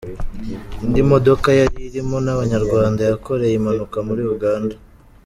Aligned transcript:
Indi 0.83 1.01
modoka 1.11 1.49
yari 1.59 1.77
irimo 1.87 2.17
n’Abanyarwanda 2.25 3.01
yakoreye 3.11 3.53
impanuka 3.55 3.97
muri 4.07 4.21
Uganda 4.33 4.75